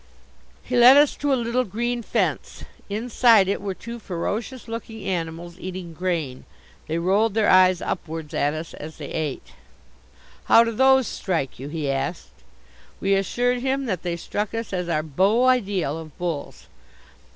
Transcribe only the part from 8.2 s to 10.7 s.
at us as they ate. "How